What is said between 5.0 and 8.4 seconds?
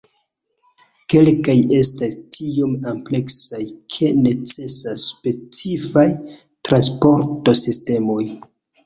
specifaj transporto-sistemoj.